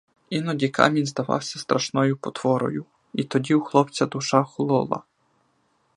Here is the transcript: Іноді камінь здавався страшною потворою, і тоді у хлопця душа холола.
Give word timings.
Іноді 0.29 0.69
камінь 0.69 1.05
здавався 1.05 1.59
страшною 1.59 2.17
потворою, 2.17 2.85
і 3.13 3.23
тоді 3.23 3.53
у 3.55 3.61
хлопця 3.61 4.05
душа 4.05 4.43
холола. 4.43 5.03